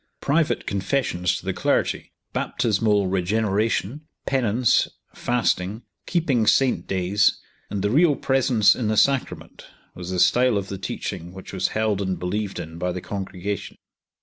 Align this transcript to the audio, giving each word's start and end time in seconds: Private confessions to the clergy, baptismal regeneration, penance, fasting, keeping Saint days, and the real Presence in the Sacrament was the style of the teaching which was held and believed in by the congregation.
Private 0.19 0.65
confessions 0.65 1.37
to 1.37 1.45
the 1.45 1.53
clergy, 1.53 2.11
baptismal 2.33 3.05
regeneration, 3.05 4.07
penance, 4.25 4.87
fasting, 5.13 5.83
keeping 6.07 6.47
Saint 6.47 6.87
days, 6.87 7.39
and 7.69 7.83
the 7.83 7.91
real 7.91 8.15
Presence 8.15 8.75
in 8.75 8.87
the 8.87 8.97
Sacrament 8.97 9.67
was 9.93 10.09
the 10.09 10.19
style 10.19 10.57
of 10.57 10.69
the 10.69 10.79
teaching 10.79 11.33
which 11.33 11.53
was 11.53 11.67
held 11.77 12.01
and 12.01 12.17
believed 12.17 12.59
in 12.59 12.79
by 12.79 12.91
the 12.91 12.99
congregation. 13.01 13.77